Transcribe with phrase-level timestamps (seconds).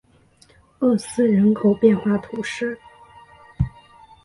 [0.79, 2.79] 厄斯人口变化图示